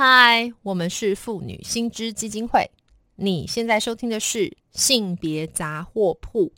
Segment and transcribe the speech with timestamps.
[0.00, 2.70] 嗨，我们是妇女新知基金会。
[3.16, 6.52] 你现在收听的是性别杂货铺。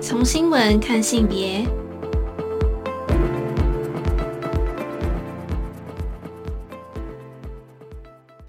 [0.00, 1.66] 从新闻看性别，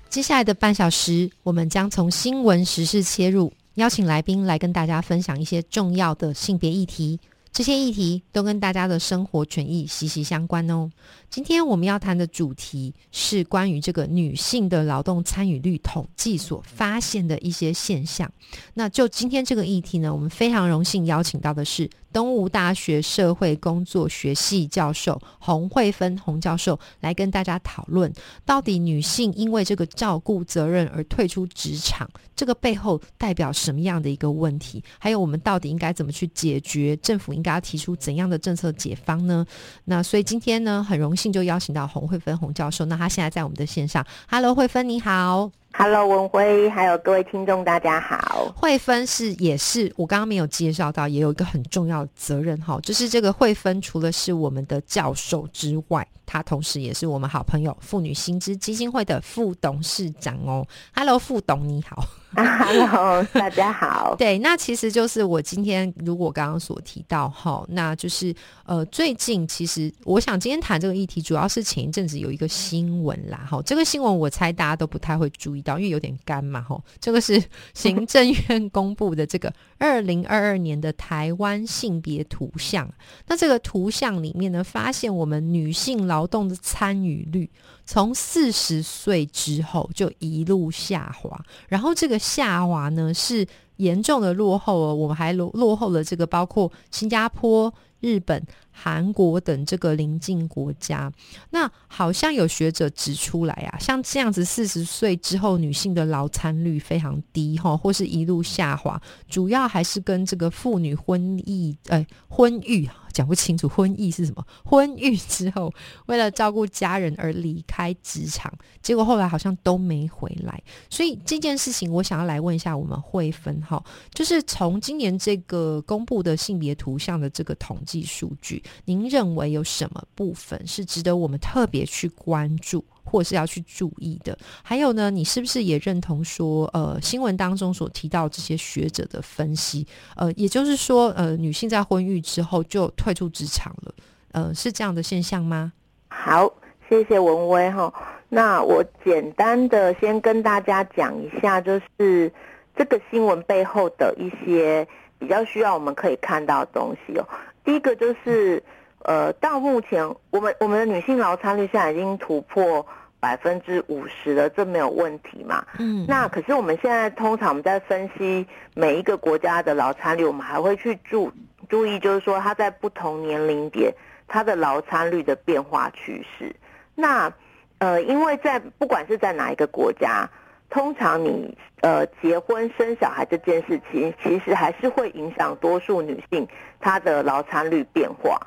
[0.08, 7.20] 接下来的半小时，我们将从新闻时事切入，邀请来宾来跟大家分享一些重要的性别议题。
[7.52, 10.90] 这些议题都跟大家的生活权益息息相关哦。
[11.30, 18.32] 今天我们要谈的主题是关于这个女性的劳动参与率统计所发现的一些现象。
[18.74, 21.90] 那就今天这个议题呢，我们非常荣幸邀请到的是。
[22.14, 28.12] 东吴大学社会工作学系教授洪慧芬洪教授来跟大家讨论，
[28.44, 32.06] 到底女性因为这个照顾责任而退出职场，
[32.36, 34.84] 这个背后代表什么样的一个问题？
[35.00, 36.98] 还有我们到底应该怎么去解决？
[36.98, 39.46] 政府应该要提出怎样的政策解方呢？
[39.86, 42.86] 那所以今天呢，很荣幸就邀请到洪慧芬洪教授。
[42.86, 45.61] 那他现在在我们的线上，Hello，慧芬你好。
[45.74, 48.54] Hello，文辉，还有各位听众，大家好。
[48.56, 56.08] 慧芬是也是我刚刚没有介绍到，也有一个很重要的责任哈，就是这个慧芬除了是我们的教授之外。
[56.26, 60.66] 他同时也是我们好朋友妇女薪资基金会的副董事长哦。
[60.96, 62.06] Hello，副董你好。
[62.34, 64.16] Hello，大家好。
[64.18, 73.62] 对，那其实就是我今天如果刚刚所提到哈，那就是呃，最近其实我想今天谈这个议题，主要是前一阵子有一个新闻啦哈。
[73.66, 76.82] 这个新闻我猜大家都不太会注意到，因为有点干嘛吼。
[77.00, 82.90] 这个是行政院公布的这个二零二二年的台湾性别图像。
[83.28, 87.50] 那这个图像里面呢，发现我们女性劳劳动的参与率
[87.84, 98.44] 从四十岁之后就一路下滑，然后这个下滑呢是严重的落后了，我们还落落后了这个包括新加坡、日本。
[98.74, 101.12] 韩国等这个邻近国家，
[101.50, 114.44] 那好像有学者指出来啊，像这样子四十岁之后女性的劳参率非常低哈，或是一路下滑，主要还是跟这个妇女婚育，哎，婚育讲不清楚，婚育是什么？
[114.64, 115.72] 婚育之后
[116.06, 118.52] 为了照顾家人而离开职场，
[118.82, 120.60] 结果后来好像都没回来。
[120.90, 123.84] 所以这件事情，我想要来问一下我们慧芬哈，
[124.14, 128.64] 就是从今年这个公布的性别图像的这个统计数据。
[128.86, 134.38] 您认为有什么部分是值得我们特别去关注，或是要去注意的？
[134.64, 139.86] 还有呢，你是不是也认同说，呃，新闻当中所提到这些学者的分析，
[140.16, 143.94] 呃，也就是说，呃，女性在婚育之后就退出职场了，
[144.32, 145.74] 呃，是这样的现象吗？
[146.08, 146.50] 好，
[146.88, 147.94] 谢谢文威哈。
[148.30, 152.32] 那我简单的先跟大家讲一下，就是
[152.78, 154.88] 这个新闻背后的一些
[155.20, 157.28] 比较需要我们可以看到的东西哦。
[157.64, 158.62] 第一个就是，
[159.00, 162.86] 呃，到目前我们我们的女性劳参率现在已经突破
[163.20, 165.66] 百分之五十了，这没有问题嘛？
[165.80, 166.06] 嗯。
[166.08, 171.32] 那可是我们现在通常我们在分析每一个国家的劳参率，我们还会去注
[171.70, 173.94] 注意，就是说它在不同年龄点
[174.28, 176.56] 它的劳参率的变化趋势。
[176.96, 177.32] 那
[177.80, 180.30] 呃，因为在不管是在哪一个国家。
[180.72, 186.48] 通常你呃结婚生小孩这件事情，其实还是会影响多数女性
[186.80, 188.40] 她的劳参率变化。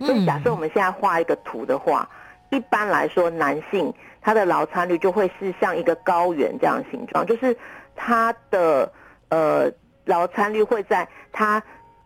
[0.00, 2.08] 所以假设我们现在画一个图的话，
[2.50, 7.56] 一般来说男性他的劳参率就会是像一个高原这样形状，就是
[7.94, 8.92] 他的
[9.28, 9.70] 呃
[10.04, 11.62] 劳参率会在他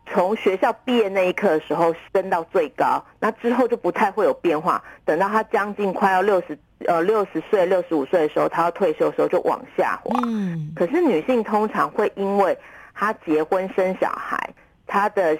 [0.06, 4.84] 从学校毕业那一刻的时候升到最高，那之后就不太会有变化。
[5.06, 6.58] 等到他将近快要六十。
[6.86, 10.20] 呃，六十岁、六十五岁的时候，她要退休的时候就往下滑。
[10.26, 12.56] 嗯，可是女性通常会因为
[12.94, 14.38] 她结婚生小孩，
[14.86, 15.36] 她的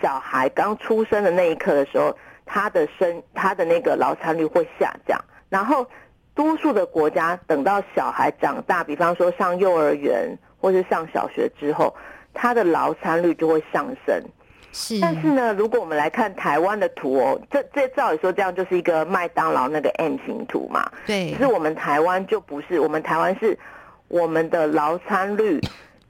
[0.00, 5.18] 小孩刚出生的那一刻的时候，她的生她的那个劳参率会下降。
[5.48, 5.86] 然后，
[6.34, 11.94] 多数的国家等到小孩长大，比方说上幼儿园或是上小学之后，
[12.32, 14.22] 她的劳参率就会上升。
[14.74, 20.90] 是，但是呢，如果我们来看台湾的图哦，这这照理说这样就是一个麦当劳那个 M 型图嘛。
[21.06, 21.30] 对。
[21.32, 23.56] 可是我们台湾就不是，我们台湾是
[24.08, 25.60] 我们的劳参率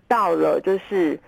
[0.06, 1.18] 到了就是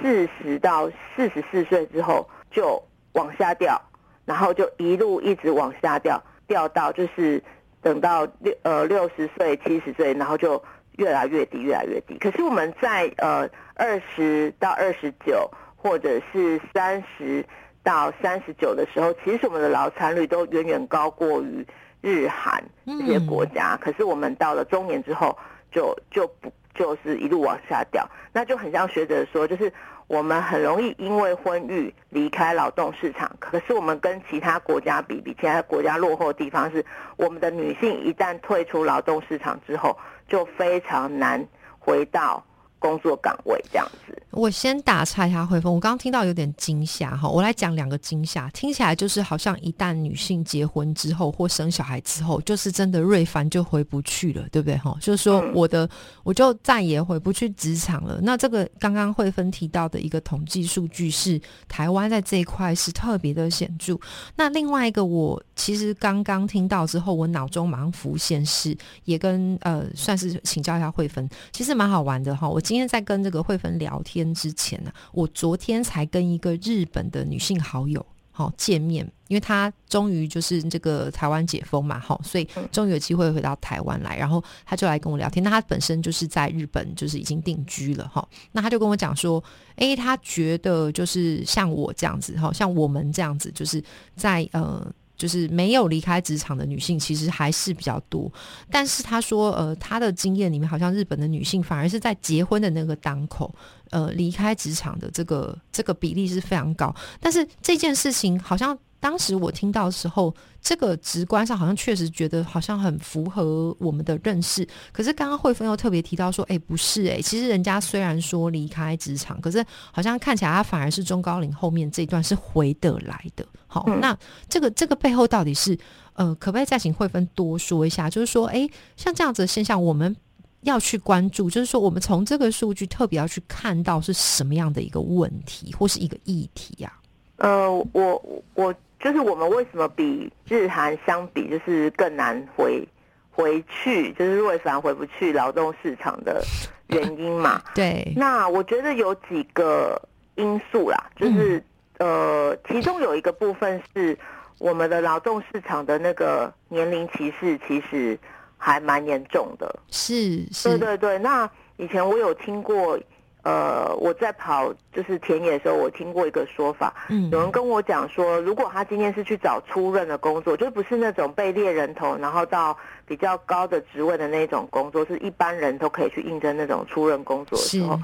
[0.00, 0.86] 四十到
[1.16, 2.82] 四十四岁之后就
[3.12, 3.80] 往下掉，
[4.26, 7.42] 然后就一路一直往下掉，掉到就是
[7.80, 10.62] 等到六呃六十岁七十岁，然后就
[10.98, 12.18] 越来越低，越来越低。
[12.18, 15.50] 可是我们在呃二十到二十九。
[15.82, 17.44] 或者是三十
[17.82, 21.66] 到三十九的时候，其实我们的劳参率都远远高过于
[22.00, 23.76] 日韩这些国家。
[23.80, 25.36] 可是我们到了中年之后，
[25.72, 29.72] 就就不就是一路往下掉，那就很像学者说，就是
[30.06, 33.34] 我们很容易因为婚育离开劳动市场。
[33.40, 36.84] 可是我们跟其他国家比，比其他国家落后的地方是，
[37.16, 39.98] 我们的女性一旦退出劳动市场之后，
[40.28, 41.44] 就非常难
[41.80, 42.44] 回到。
[42.82, 45.72] 工作岗位这样子，我先打岔一下慧芬。
[45.72, 48.50] 我刚刚听到有点惊吓哈，我来讲两个惊吓。
[48.50, 54.96] 听起来就是好像一旦女性结婚之后或生小孩之后，就是真的瑞凡就回不去了，对不对哈？
[55.00, 55.88] 就是说我的
[56.24, 58.18] 我就再也回不去职场了。
[58.20, 63.96] 那这个刚刚慧芬提到的一个统计数据是台湾在这一块是特别的显著。
[64.34, 72.48] 那另外一个我其实刚刚听到之后，我脑中马上浮现是也跟呃算是请教一下慧芬，其实蛮好玩的哈。
[72.48, 72.60] 我。
[72.71, 85.44] 今今天在跟这个慧芬聊天之前呢，我昨天才跟一个日本的女性好友好见面，因为她终于就是这个台湾解封嘛，好，所以终于有机会回到台湾来，然后她就来跟我聊天。
[85.44, 89.44] 那她本身就是在日本就是已经定居了哈，那她就跟我讲说，
[89.76, 93.84] 诶，她觉得就是像我这样子，哈，像我们这样子，就是
[94.16, 94.90] 在呃。
[95.22, 98.28] 就是没有离开职场的女性，其实还是比较多。
[98.68, 103.54] 但是他说，呃，他的经验里面，好像日本的女性反而是在结婚的那个档口，
[103.90, 106.92] 呃，离开职场的这个这个比例是非常高。
[107.20, 108.76] 但是这件事情好像。
[109.02, 114.64] 当时我听到的时候，这个直观上好像确实觉得好像很符合我们的认识。
[114.92, 123.44] 可是刚刚慧芬又特别提到说，哎，不是哎，其实人家虽然说离开职场，可是好像看起来他反而是中高龄后面这一段是回得来的。
[123.66, 124.16] 好，那
[124.48, 125.76] 这个这个背后到底是
[126.12, 128.08] 呃，可不可以再请慧芬多说一下？
[128.08, 130.14] 就是说，哎，像这样子的现象，我们
[130.60, 136.92] 要去关注，就是说，我们从这个数据特别要去看到是什么样的一个问题或是一个议题呀？
[137.38, 138.72] 呃，我我。
[139.02, 142.86] 就是我们为什么比日韩相比，就是更难回
[143.32, 146.40] 回去，就是瑞凡回不去劳动市场的
[146.86, 147.60] 原因嘛？
[147.74, 148.12] 对。
[148.16, 150.00] 那我觉得有几个
[150.36, 151.60] 因素啦，就是
[151.98, 154.16] 呃，其中有一个部分是
[154.58, 158.16] 我们的劳动市场的那个年龄歧视，其实
[158.56, 159.74] 还蛮严重的。
[159.90, 160.68] 是是。
[160.68, 161.18] 对对对。
[161.18, 162.96] 那以前我有听过。
[163.42, 177.98] 呃，我在跑就是田野的时候，我听过一个说法，嗯，有人跟我讲说，如果他今天是去找出任的工作，就不是那种被猎人头，然后到比较高的职位的那种工作，是一般人都可以去应征那种出任工作的时候，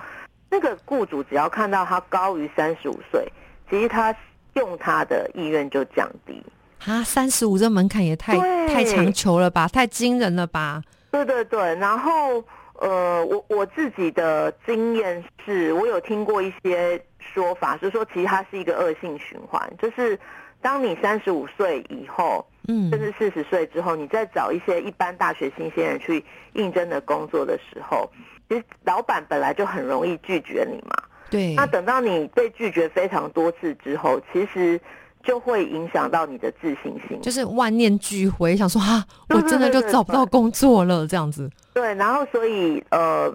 [0.51, 3.25] 那个雇主只要看到他高于三十五岁，
[3.71, 4.13] 其实他
[4.55, 6.43] 用他的意愿就降低。
[6.85, 8.37] 啊，三十五这门槛也太
[8.67, 10.83] 太强求了吧，太惊人了吧？
[11.13, 12.43] 对对对，然后。
[12.81, 20.19] 呃，我我自己的经验是，我有听过一些说法，是说其实它是一个恶性循环，就是
[20.63, 28.09] 当你三十五岁以后，嗯，甚至四十岁之后，你再找一些一般大学新鲜人去应征的工作的时候，
[28.49, 30.95] 其实老板本来就很容易拒绝你嘛，
[31.31, 34.81] 对，那等到你被拒绝非常多次之后，其实。
[35.23, 41.51] 就会影响到你的自信心，就是万念俱灰，想说啊， 我真的就找不到工作了，这样子。
[41.75, 43.33] 对，然后所以呃，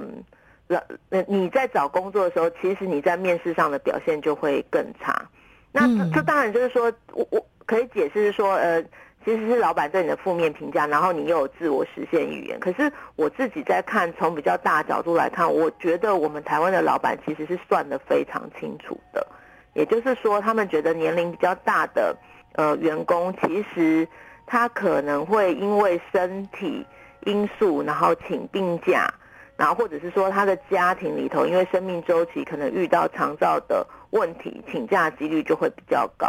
[0.67, 0.81] 那
[1.27, 5.23] 你在找工作的时候，其实你在面试上的表现就会更差。
[5.71, 8.81] 那这当然就是说我我可以解释说，呃，
[9.25, 12.59] 其实是老板对你的负面评价，然后你又有自我实现语言。
[12.59, 19.25] 可是我自己在看，从比较大的角度来看，我觉得我们台湾的老板其实是算的非常清楚的。
[19.73, 22.15] 也就是说，他们觉得年龄比较大的
[22.53, 24.07] 呃员工，其实
[24.45, 26.85] 他可能会因为身体
[27.25, 29.11] 因素，然后请病假，
[29.57, 36.27] 然后或者是说他的家庭里头因为生命周期可能遇到肠照的问题，请假几率就会比较高。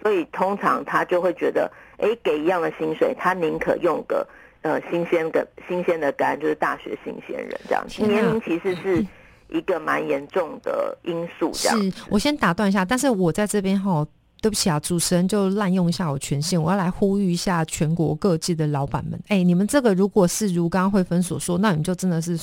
[0.00, 1.68] 所以通常他就会觉得，
[1.98, 4.24] 哎，给一样的薪水，他宁可用个
[4.62, 7.84] 呃新鲜的新鲜的肝，就是大学新鲜人这样。
[7.98, 9.04] 年龄其实是。
[9.48, 11.68] 一个蛮严重的因素，是
[12.08, 14.06] 我先打断一下，但是我在这边哈，
[14.40, 22.38] 对不起啊，主持人就滥用一下我权限，我要来呼吁一下全国各地的老板们，哎，你们这个如果是如刚刚慧芬所说，那你们就真的是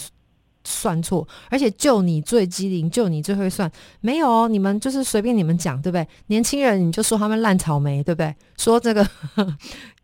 [0.63, 6.07] 算错，而且就你最机灵，就你最会算，没有哦，你们就是随便你们讲，对不对？
[6.27, 8.33] 年轻人你就说他们烂草莓，对不对？
[8.57, 9.07] 说这个。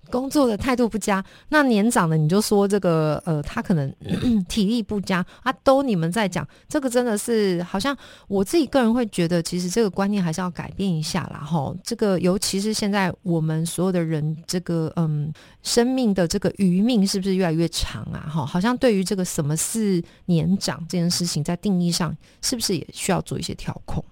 [0.10, 3.94] 工作的态度不佳，那年长的你就说这个呃，他可能
[4.50, 7.96] 体力不佳啊，都你们在讲这个真的是好像
[8.28, 11.74] 我自己个人会觉得，其实这个观念还是要改变一下啦，哈。
[11.84, 15.32] 这个尤其是现在我们所有的人，这个嗯，
[15.64, 18.28] 生命的这个余命是不是越来越长啊？
[18.30, 24.04] 哈，好像对于这个什么是年长这件事情，在定义上是不是也需要做一些调控？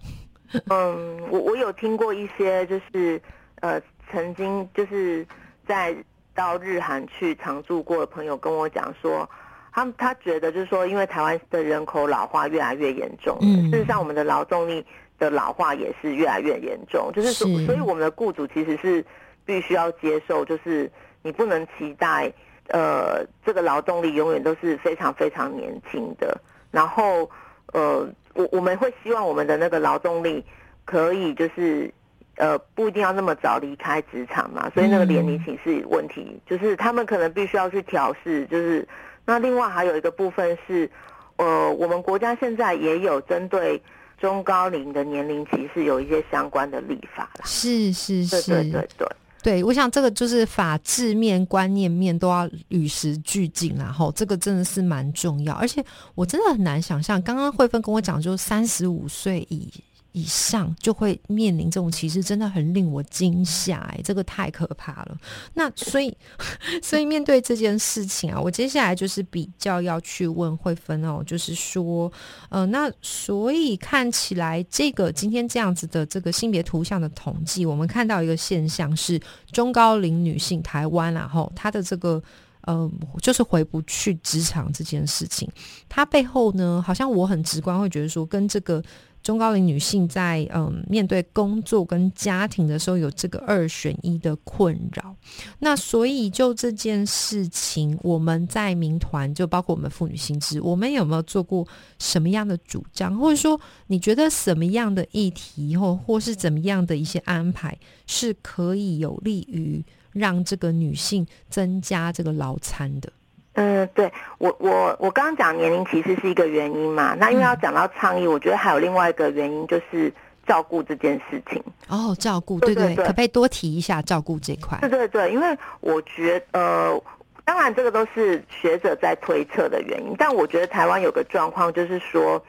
[0.68, 3.22] 嗯，我我有听过一些，就是
[3.62, 5.25] 呃，曾经就是。
[5.68, 5.96] 在
[6.34, 9.30] 到日韩去常住过的朋友跟我讲说，
[9.74, 13.38] 他他觉得就是说，因为台湾的人口老化越来越严重，
[13.72, 14.86] 事实上我们的劳动力
[15.20, 19.04] 的老化也是越来越严重，就是所是所以我们的雇主其实是
[19.46, 20.90] 必须要接受，就是
[21.22, 22.32] 你不能期待
[22.70, 26.40] 呃这个劳动力永远都是非常非常年轻的，
[26.72, 27.30] 然后
[27.74, 30.46] 呃我我们会希望我们的那个劳动力
[30.86, 31.92] 可以就是。
[32.38, 38.46] 呃，不一定要那么早离开职场嘛，所以那个年龄歧视问题，就是他们可能必须要去调试。
[38.46, 38.88] 就是
[39.25, 40.89] 那另外还有一个部分是，
[41.38, 43.82] 呃，我们国家现在也有针对
[44.20, 47.41] 中高龄的年龄歧视有一些相关的立法啦。
[47.44, 49.08] 是是是，对对对，
[49.44, 55.53] 对，我想这个就是法治面、观念面都要与时俱进然后，这个真的是蛮重要。
[55.56, 55.84] 而且
[56.15, 59.72] 我真的很难想象，刚刚慧芬跟我讲，就是三十五岁以
[60.18, 65.16] 以上就会面临这种歧视，真的很令我惊吓，哎，这个太可怕了。
[65.54, 66.18] 那所以，
[66.82, 72.12] 所以面对这件事情啊，我接下来就是比较要去问慧芬哦，就是说，
[72.50, 79.22] 呃，那所以看起来这个今天这样子的这个性别图像的统计，我们看到一个现象是
[79.52, 82.24] 中高龄女性台湾然后她的这个。
[82.62, 85.50] 呃，就是回不去职场这件事情，
[85.88, 88.84] 它背后呢，好像我很直观会觉得说，跟这个
[89.27, 95.13] 中高龄女性在嗯面对工作跟家庭的时候有这个二选一的困扰。
[95.60, 101.67] 那所以就这件事情，我们在民团就包括我们妇女新知，我们有没有做过
[102.00, 113.12] 什么样的主张，或者说你觉得什么样的议题或或是怎么样的一些安排是可以有利于让这个女性增加这个劳餐的？
[113.58, 120.14] 嗯，对我我我刚刚讲年龄其实是一个原因嘛，那因为要讲到倡议，我觉得还有另外一个原因就是
[120.46, 121.60] 照顾这件事情。
[121.90, 124.78] 哦，照顾，对对，对对对可不可以多提一下照顾这块？
[124.82, 127.04] 对对对，因为我觉得呃，
[127.46, 132.40] 当然这个都是学者在推测的原因，但我觉得台湾有个状况就是说，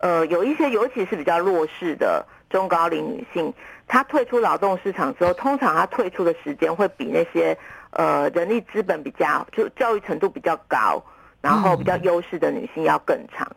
[0.00, 3.50] 呃，有一些尤其是比较弱势的中高龄女性，
[3.86, 7.56] 她退出劳动市场之后，通常她退出的时间会比那些
[7.90, 11.02] 呃人力资本比较就教育程度比较高，
[11.40, 13.50] 然后比较优势的女性要更长。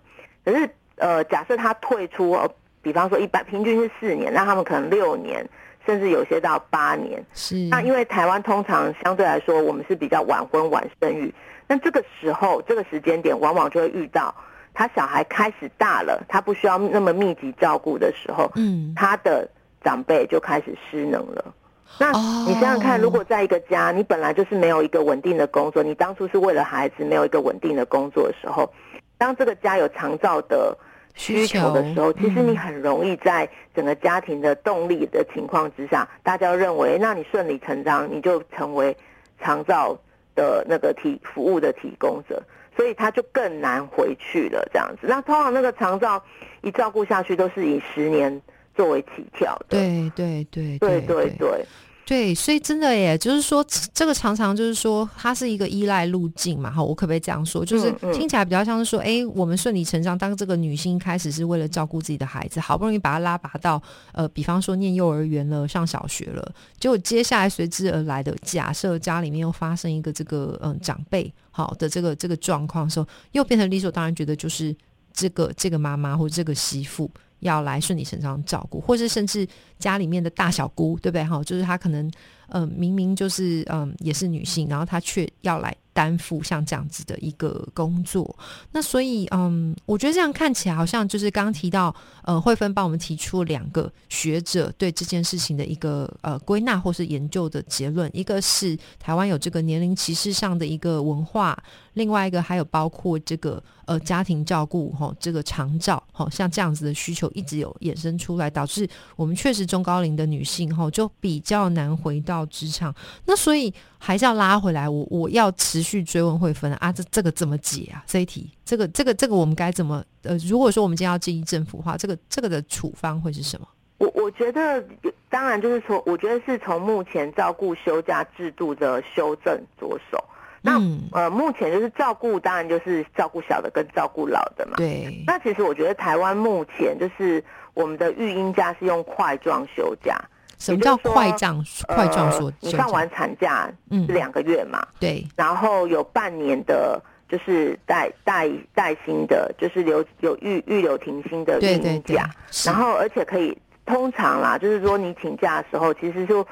[0.44, 2.50] 可是呃，假设她退出，呃
[2.82, 5.48] 比方说一般平均是四年，那他们可能六年，
[5.86, 7.24] 甚至有些到八年。
[7.34, 11.32] 是，那因为台湾通常相对来说，我们是比较晚婚晚生育，
[11.68, 14.34] 那这个时候这个时间点，往往就会遇到
[14.74, 19.48] 他小孩开始大了，他不需要那么密集照顾的时候，嗯，他的
[19.84, 21.54] 长辈就开始失能了。
[22.00, 22.46] 那哦。
[22.48, 28.72] 你想想看，如果在一个家，你本来就是没有一个稳定的工作，你当初是为了孩子没有一个稳定的工作的时候，
[29.18, 30.76] 当这个家有长照的
[31.16, 38.96] 需求的时候，其实你嗯很容易在整个家庭的动力的情况之下，大家认为，那你顺理成章你就成为
[39.40, 39.96] 长照
[40.36, 42.42] 的那个提服务的提供者，
[42.76, 44.68] 所以他就更难回去了。
[44.74, 46.24] 这样子，那通常那个长照
[46.62, 48.42] 一照顾下去，都是以十年
[48.76, 49.78] 作为起跳的。
[49.78, 51.66] 对对对对对对
[52.04, 57.64] 对，所以真的耶，就是说这个常常就是说它是一个依赖路径嘛，哈，我可不可以这样说？
[57.64, 74.76] 就是听起来比较像是说，哎、我们顺理成章，当这个女性开始是为了照顾自己的孩子，好不容易把她拉拔到呃，比方说念幼儿园了，上小学了，结果接下来随之而来的，假设家里面又发生一个这个嗯、长辈好的这个这个状况的时候，又变成理所当然觉得就是
[75.14, 77.10] 这个这个妈妈或者这个媳妇。
[77.42, 81.24] 要来顺理成章照顾，或是甚至家里面的大小姑，对不对？
[81.24, 82.10] 哈，就是他可能，
[82.52, 88.38] 嗯、明明就是嗯、也是女性，然后她却要来担负像这样子的一个工作。
[88.72, 91.94] 那所以，嗯，我觉得这样看起来好像就是刚刚提到，
[92.24, 101.62] 呃，慧芬帮我们提出两个学者对这件事情的一个呃归纳或是研究的结论，一个是台湾有这个年龄歧视上的一个文化，
[101.94, 112.94] 另外一个还有包括这个呃家庭照顾哈、这个长照哈、像这样子的需求一直有衍生出来，导致我们确实中高龄的女性哈、就比较难回到职场。
[113.26, 118.04] 那所以还是要拉回来，我我要持续追问慧芬啊，这这个怎么解啊？
[118.08, 120.38] 这一题，这个这个这个我们该怎么呃？
[120.40, 123.68] 如果说我们今天要建议政府的话，这个这个的处方会是什么？
[123.98, 124.84] 我我觉得，
[125.30, 130.18] 当然就是从，我觉得是从目前照顾休假制度的修正着手。
[130.64, 134.74] 那、嗯呃，目前就是照顾，当然就是照顾小的跟照顾老的嘛。
[134.78, 137.44] 对，那其实我觉得台湾目前就是
[137.74, 140.20] 我们的育婴假是用块状休假，
[140.62, 142.54] 什么叫快账快账说呃？
[142.60, 143.68] 你放完产假
[144.08, 145.26] 两个月嘛，对。
[145.36, 151.94] 然后有半年的，就是带带带薪的，就是留有预预留停薪的育对对对。
[151.96, 152.30] 婴假，，
[152.66, 156.46] 然后而且可以通常啦，就是说你请假的时候，其实就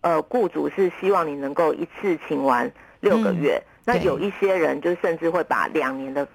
[0.00, 2.68] 呃雇主是希望你能够一次请完
[3.00, 6.26] 六个月，那有一些人就甚至会把两年的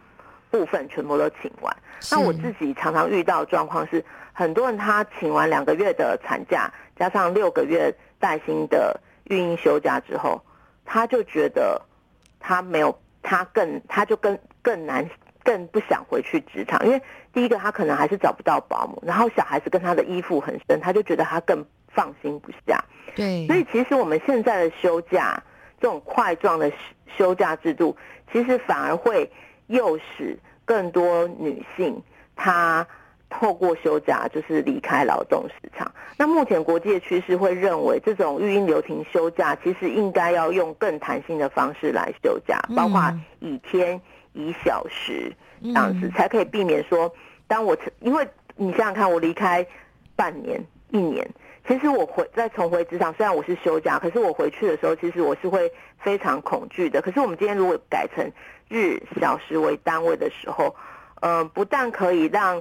[0.49, 1.75] 部分全部都请完。
[2.09, 10.39] 那我自己常常遇到状况是，很多人他请完两个月的产假，加上六个月带薪的育婴休假之后，
[10.83, 11.81] 他就觉得
[12.39, 15.09] 他没有，他更他就更更难，
[15.43, 17.01] 更不想回去职场，因为
[17.31, 22.83] 第一个他可能还是找不到保姆，然后小孩子跟他的依附很深，他就觉得他更放心不下。
[23.15, 25.41] 对，所以其实我们现在的休假
[25.79, 26.71] 这种块状的
[27.17, 27.95] 休假制度，
[28.31, 29.31] 其实反而会
[29.67, 30.37] 诱使。
[30.65, 31.99] 更多女性，
[32.35, 32.85] 她
[33.29, 35.91] 透过休假就是离开劳动市场。
[36.17, 43.01] 那目前国际的趋势会认为，这种育婴留停休假其实应该要用更弹性的方式来休假，包括
[43.39, 43.99] 以天、
[44.33, 45.31] 以小时
[45.61, 47.13] 这样子，才可以避免说，
[47.47, 49.65] 当我因为你想想看，我离开
[50.15, 51.29] 半年、一年。
[51.67, 56.99] 其实我回再重回职场，虽然我是休假，可是我回去的时候，其实我是会非常恐惧的。
[56.99, 58.27] 可是我们今天如果改成
[58.67, 60.75] 日小时为单位的时候，
[61.21, 62.59] 呃，不但可以让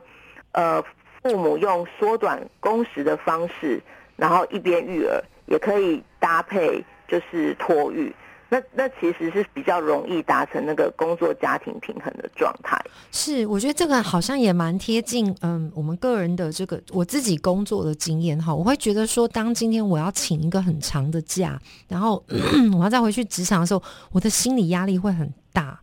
[0.52, 0.82] 呃
[1.22, 3.82] 父母用缩短工时的方式，
[4.16, 8.14] 然后一边育儿，也可以搭配就是托育。
[8.50, 12.82] 那那其实是比较容易达成那个工作家庭平衡的状态。
[13.12, 18.54] 是，我觉得这个好像也蛮贴近，嗯，我们个人的这个我自己工作的经验哈。
[18.54, 22.24] 我会觉得说，当今天我要请一个很长的假，然后
[22.72, 25.78] 我要再回去职场的时候，我的心理压力会很大。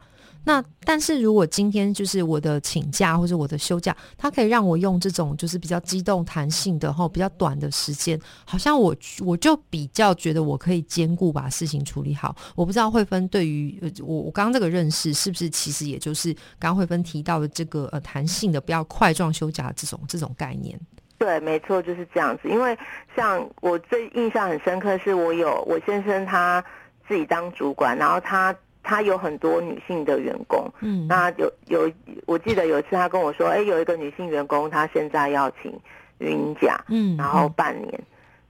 [0.46, 12.36] 那但是如果今天就是我的请假或者我的休假，它可以让我用这种就是比较机动弹性的哈，比较短的时间，好像我我就比较觉得我可以兼顾把事情处理好。
[12.56, 20.80] 我不知道慧芬对于我我刚刚这个认识是不是其实也就是刚刚慧芬提到的这个呃弹性的不要块状休假这种这种概念。
[21.18, 22.48] 对，没错，就是这样子。
[22.48, 22.78] 因为
[23.16, 26.64] 像我最印象很深刻，是我有我先生他
[27.08, 28.56] 自己当主管，然后他。
[28.88, 31.92] 他有很多女性的员工，嗯，那有有，
[32.28, 35.74] 我记得有一次他跟我说，哎，有一个女性员工，她现在要请
[36.20, 38.00] 孕假，嗯，然后半年，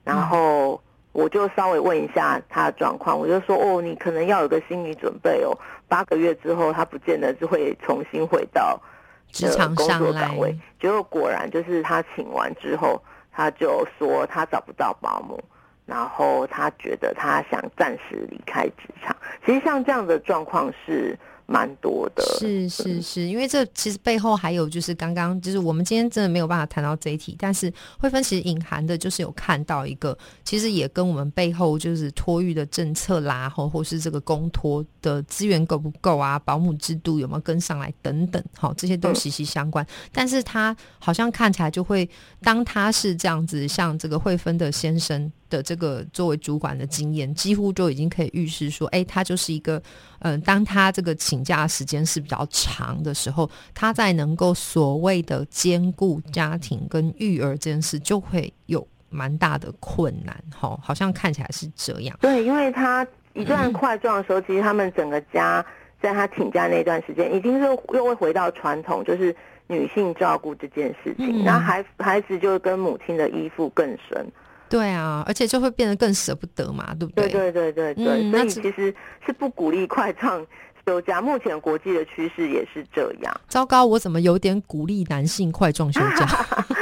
[0.03, 0.79] 然后
[1.13, 8.77] 我就稍微问一下她的状况，我就说，哦，你可能要有个心理准备哦，八个月之后，她不见得是会重新回到
[9.31, 10.53] 职场工作岗位。
[10.81, 15.41] 结果果然就是她请完之后，她就说她找不到保姆。
[15.85, 22.23] 然后他觉得他想暂时离开职场，其实像这样的状况是蛮多的。
[22.39, 39.85] 是是是，因为这其实背后还有就是刚刚就是我们今天真的没有办法谈到这一题，但是慧芬其实隐含的就是有看到一个，其实也跟我们背后就是托育的政策啦，或或是这个公托的资源够不够啊，保姆制度有没有跟上来等等，好，这些都息息相关。
[40.11, 42.09] 但是他好像看起来就会，
[42.41, 45.31] 当他是这样子，像这个慧芬的先生。
[45.49, 49.81] 的这个作为主管的经验，几乎就已经可以预示说，哎，他就是一个，
[50.19, 62.17] 嗯，当他这个请假时间是比较长的时候，他在能够所谓的兼顾家庭跟育儿这件事，就会有蛮大的困难，哈，好像看起来是这样。
[62.21, 65.65] 对，因为他一段块状的时候，其实他们整个家
[66.01, 69.35] 在他请假那段时间，一定是又会回到传统，就是
[69.67, 74.25] 女性照顾这件事情，然后孩孩子就跟母亲的依附更深。
[74.69, 77.29] 对啊，而且就会变得更舍不得嘛，对不对？
[77.29, 78.93] 对对对对对，所以其实
[79.25, 80.45] 是不鼓励快创
[80.85, 81.21] 休假。
[81.21, 83.41] 目前国际的趋势也是这样。
[83.47, 86.27] 糟糕，我怎么有点鼓励男性快壮休假？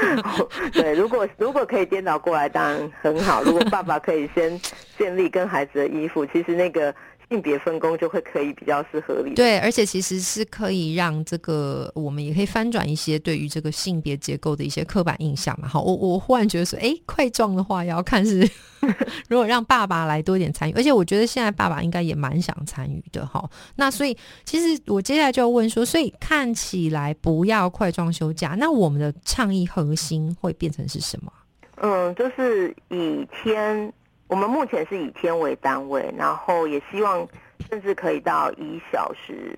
[0.72, 3.44] 对，如果如果可以颠倒过来，当然很好。
[3.44, 4.60] 如果爸爸可以先
[4.98, 6.94] 建立跟孩子的依附，其实那个。
[7.34, 15.68] 性别分工就会可以比较是合理，对，而且其实是可以让这个我们也可以翻转一些对于这个性别结构的一些刻板印象嘛。
[15.68, 18.48] 好，我我忽然觉得说，哎，块状的话要看是
[19.28, 23.50] 如果让爸爸来多一点参与，而且我觉得现在爸爸应该也蛮想参与的哈。
[23.78, 24.16] 那所以
[24.46, 31.34] 其实我接下来就要问说，所以看起来不要块状休假，那我们的倡议核心会变成是什么？
[31.78, 33.92] 嗯，就是以天。
[34.34, 37.24] 我们目前是以天为单位，然后也希望
[37.70, 39.56] 甚至可以到以小时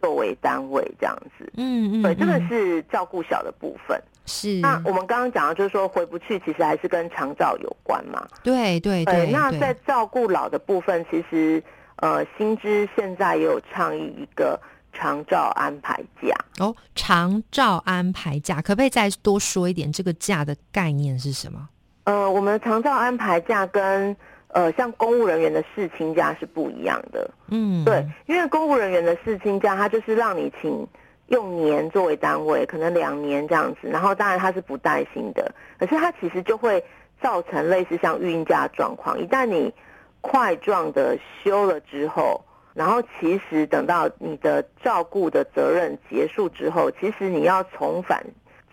[0.00, 1.52] 作为单位这样子。
[1.58, 4.02] 嗯嗯，对，这个是照顾小的部分。
[4.24, 4.60] 是。
[4.60, 8.26] 那我们刚刚讲的就是说回不去，其实还是跟长照有关嘛。
[8.42, 9.30] 对对对。
[9.30, 11.62] 那在照顾老的部分，其实
[11.96, 14.58] 呃，新知现在也有倡议一个
[14.94, 16.34] 长照安排假。
[16.60, 19.92] 哦，长照安排假，可不可以再多说一点？
[19.92, 21.68] 这个假的概念是什么？
[22.04, 24.16] 呃，我们的长照安排假跟
[24.48, 27.30] 呃像公务人员的事亲假是不一样的。
[27.48, 30.86] 嗯，对，因为公务人员的事亲假，它就是让你请
[31.28, 36.84] 用年作为单位，可能两年这样子，然后当然它是不带薪的，可是它其实就会
[37.22, 39.72] 造成类似像孕假状况，一旦你
[40.20, 48.22] 块状的休了之后，然后其实等到你的照顾的责任结束之后，其实你要重返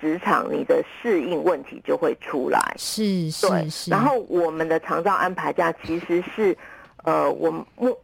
[0.02, 2.60] 职场，你的适应问题就会出来。
[2.76, 6.58] 是对是，是，然后我们的长照安排假其实是，
[7.04, 7.96] 呃，我们目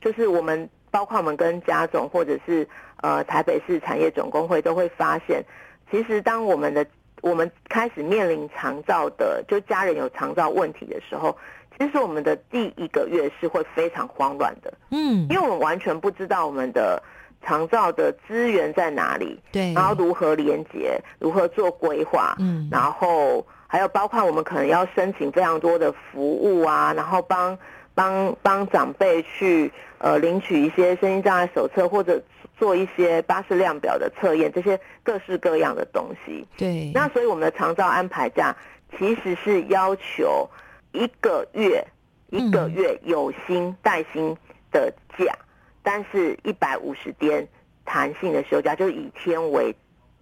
[0.00, 2.66] 就是我们包括我们跟家总或者是
[3.02, 5.44] 呃台北市产业总工会都会发现，
[5.90, 6.84] 其实当我们的
[7.20, 11.36] 我们开始面临长照的，就家人有长照问题的时候，
[11.78, 15.28] 其实我们的第一个月是会非常慌乱的，嗯。
[15.28, 17.00] 因为我们完全不知道我们的
[17.44, 22.68] 长照的资源在哪里，对，然后如何连接，如何做规划，嗯。
[22.70, 27.58] 然后还有包括我们可能要申请非常多的服务啊，然后帮
[27.94, 32.22] 帮帮长辈去呃领取一些身心障碍手册，或者
[32.58, 36.46] 做一些巴士量表的测验，这些各式各样的东西。
[36.56, 38.54] 对，那所以我们的长照安排假
[38.98, 40.48] 其实是要求
[40.92, 41.84] 一个月
[42.30, 44.36] 一个月有薪带薪
[44.70, 45.34] 的假，
[45.82, 47.46] 但是一百五十天
[47.84, 49.74] 弹性的休假，就是以天为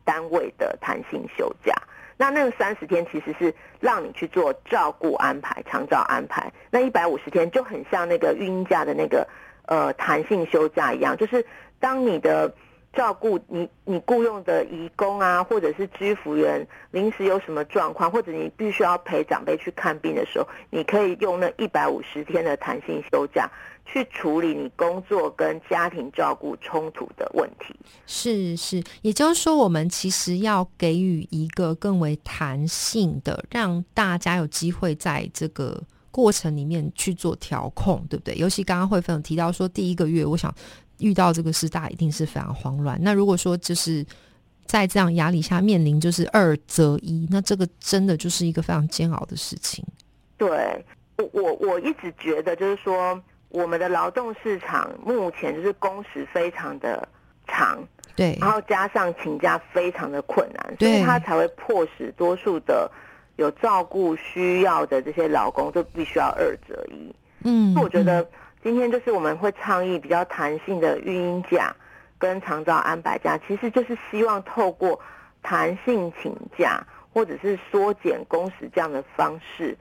[0.05, 1.75] 单位的弹性休假。
[2.17, 9.27] 那那个三十天其实是让你去做照顾安排、长照安排，那一百五十天就很像那个孕假的那个
[9.67, 11.45] 呃弹性休假一样，就是
[11.79, 12.55] 当你的
[12.93, 23.49] 照顾你你雇佣的义工啊，或者是居服员临时有什么状况，或者你必须要陪长辈去看病的时候，你可以用那一百五十天的弹性休假
[23.87, 27.75] 去处理你工作跟家庭照顾冲突的问题。
[28.07, 38.35] 是是，也就是说，我们其实要给予一个更为弹性的，让大家有机会在这个过程里面去做调控，对不对？
[38.35, 40.53] 尤其刚刚慧芬有提到说，第一个月，我想
[41.01, 42.99] 遇到这个事，大家一定是非常慌乱。
[43.03, 44.05] 那如果说就是
[44.67, 49.85] 在这样压力下面临就是二择一，那这个真的就是一个非常煎熬的事情。
[50.37, 50.85] 对
[51.17, 57.07] 我我我一直觉得就是说，我们的劳动市场目前就是工时非常的
[57.47, 57.83] 长，
[58.15, 62.91] 对然后加上请假非常的困难，所以他才会迫使多数的
[63.37, 67.15] 有照顾需要的这些劳工就必须要二择一。
[67.43, 68.27] 嗯，我觉得
[68.63, 71.75] 今天就是我们会倡议比较弹性的育婴假
[72.19, 75.01] 跟长照安排假，其实就是希望透过
[75.43, 79.77] 弹性请假或者是缩减工时这样的方式，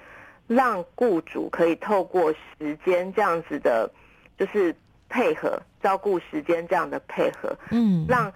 [0.48, 3.92] 让雇主可以透过时间这样子的，
[4.38, 4.74] 就是
[5.10, 8.32] 配合照顾时间这样的配合，嗯，让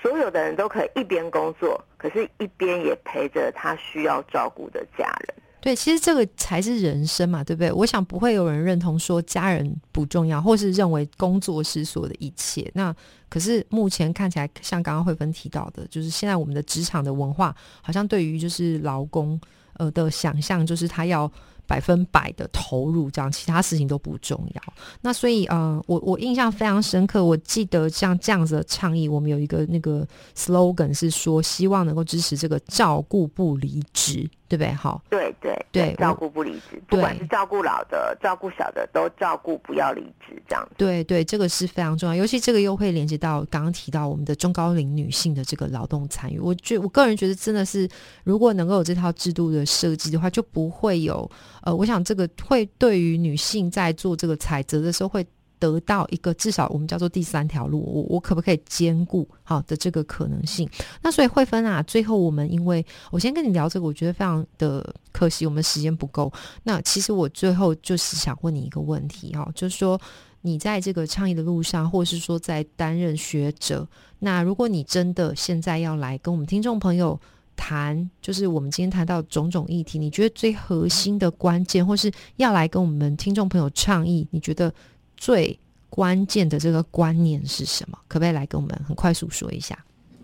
[0.00, 5.34] 所有的人都可以一边工作，可是一边也陪着他需要照顾的家人。
[5.68, 7.70] 对，其实这个才是人生嘛，对不对？
[7.70, 12.70] 我想不会有人认同说家人不重要，或是认为工作是所有的一切。
[12.72, 12.94] 那
[13.28, 19.38] 可是目前看起来，像刚刚慧芬提到的，就是现在我们的职场的文化，好像对于就是劳工
[19.74, 21.30] 呃的想象，就是他要
[21.66, 24.62] 百分百的投入，这样其他事情都不重要。
[25.02, 34.72] 那所以呃，我我印象非常深刻，我记得像这样子的倡议，我们有一个那个 slogan 是说，希望能够支持这个照顾不离职，对不对？
[34.72, 35.02] 好。
[35.10, 40.74] 对对对照顾不离职，不管是照顾老的、照顾小的，都照顾不要离职这样子。
[40.76, 46.38] 对对，这个是非常重要，尤其这个又会连接到刚刚提到我们的中高龄女性的这个劳动参与。
[46.38, 47.88] 我觉我个人觉得真的是，
[48.24, 51.30] 如果能够有这套制度的设计的话，就不会有
[51.62, 55.26] 呃，我想这个会对于女性在做这个采择的时候会。
[55.58, 60.68] 得到一个至少我们叫做第三条路，我我可不可以兼顾好的这个可能性？
[61.02, 66.32] 那所以慧芬啊，最后我们因为我先跟你聊这个，我觉得非常的可惜，我们时间不够。
[66.62, 70.00] 那其实我最后就是想问你一个问题哈、就是说
[70.42, 73.86] 你在这个倡议的路上，或是说在担任学者，
[74.20, 77.18] 那如果你真的现在要来跟我们听众朋友
[77.56, 84.72] 谈，就是我们今天谈到种种议题，你觉得最核心的关键，或是要来跟我们听众朋友倡议，你觉得
[85.18, 85.58] 最
[85.90, 87.98] 关键的这个观念是什么？
[88.08, 89.76] 可不可以来跟我们很快速说一下？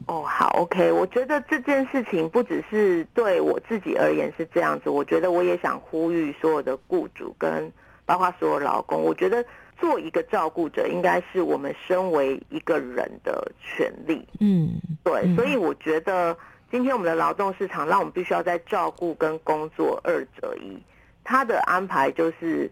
[0.07, 0.93] 哦，好，OK。
[0.93, 7.73] 我觉得这件事情不只是对我自己而言是这样子，我觉得我也想呼吁所有的雇主跟
[8.05, 9.43] 包括所有劳工，我觉得
[9.81, 14.29] 做一个照顾者应该是我们身为一个人的权利。
[14.41, 16.37] 嗯，对，嗯所以我觉得
[16.71, 20.79] 今天我们的劳动市场让我们必须要在照顾跟工作二择一，
[21.25, 22.71] 它的安排就是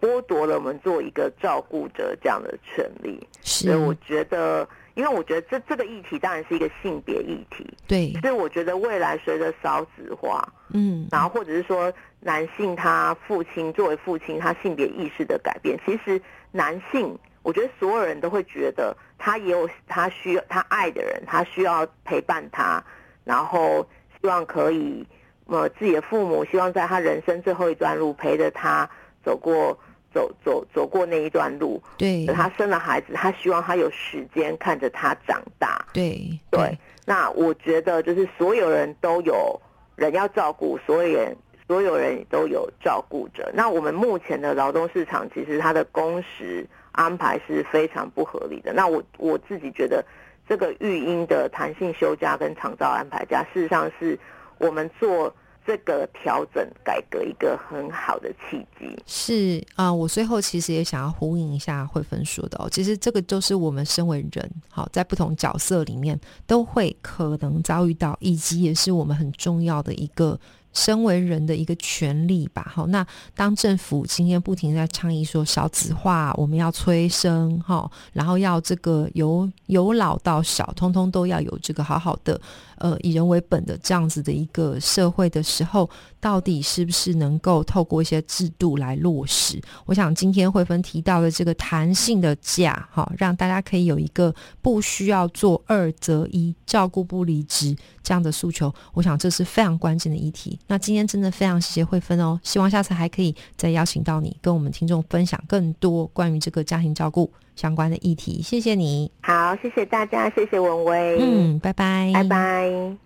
[0.00, 3.18] 剥夺了我们做一个照顾者这样的权利。
[3.42, 16.20] 所以我，觉得，因为我觉得这这个议题当然是一个性别议题，对，所以我觉得未来随着少子化，嗯，然后或者是说男性他父亲作为父亲他性别意识的改变，其实
[16.52, 22.82] 男性，我觉得所有人都会觉得他也有他需要他爱的人，他需要陪伴他，
[23.24, 23.86] 然后
[24.20, 25.06] 希望可以
[25.46, 28.88] 呃自己的父母希望在他人生最后一段路陪着他
[29.24, 29.78] 走过
[30.12, 31.82] 走走走过那一段路。
[31.96, 35.84] 对，他生了孩子，他希望他有时间看着他长大。
[35.92, 39.60] 对对，那我觉得就是所有人都有
[39.96, 43.50] 人要照顾，所有人所有人都有照顾者。
[43.54, 48.72] 那我们目前的劳动市场其实它的工时安排是非常不合理的。
[48.72, 50.04] 那我我自己觉得，
[50.48, 54.18] 这个育婴的弹性休假跟长照安排假，事实上是
[54.58, 55.34] 我们做。
[55.68, 70.40] 这个调整改革一个很好的契机是啊，我最后其实也想要呼应一下慧芬说的哦，其实这个就是我们身为人，好在不同角色里面都会可能遭遇到，以及也是我们很重要的一个。
[70.74, 73.04] 身为人的一个权利吧，好，那
[73.34, 82.38] 当政府今天不停在倡议说少子化，我们要催生，哈，然后要这个由由老到少，通通都要有这个好好的，
[82.78, 85.88] 呃，以人为本的这样子的一个社会的时候，
[86.20, 89.60] 到底是不是能够透过一些制度来落实？
[89.86, 100.58] 我想今天慧芬提到的这个弹性的假，哈，让大家可以有一个不需要做二择一，照顾不离职这样的诉求，我想这是非常关键的议题。
[100.66, 108.40] 那今天真的非常谢谢慧芬哦，希望下次还可以再邀请到你，跟我们听众分享更多关于这个家庭照顾相关的议题。
[108.40, 112.96] 谢谢你，好，谢谢大家，谢谢文威，嗯，拜拜，拜拜。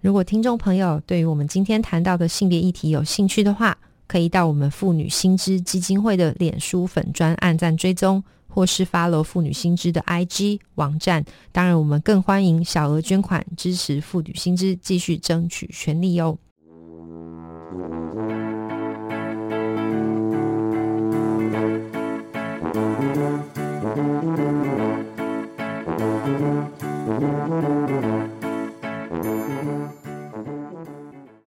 [0.00, 11.24] 如果听众朋友对于我们今天谈到的性别议题有兴趣的话，可以到我们妇女新知基金会的脸书粉专按赞追踪，或是发了妇女新知的 IG 网站。
[11.52, 16.36] 当然，我们更欢迎小额捐款支持妇女新知，继续争取权利哦。